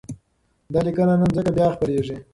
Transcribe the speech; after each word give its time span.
دا 0.73 0.79
لیکنه 0.87 1.13
نن 1.21 1.29
ځکه 1.37 1.51
بیا 1.55 1.67
خپرېږي، 1.73 2.17